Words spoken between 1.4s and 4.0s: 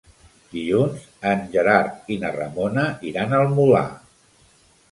Gerard i na Ramona iran al Molar.